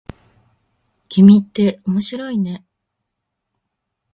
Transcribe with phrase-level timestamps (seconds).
[1.09, 2.65] 君って面白いね。